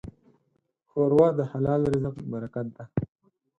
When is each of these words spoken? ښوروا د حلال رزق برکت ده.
ښوروا 0.89 1.27
د 1.39 1.39
حلال 1.51 1.81
رزق 1.91 2.15
برکت 2.31 2.67
ده. 2.75 2.83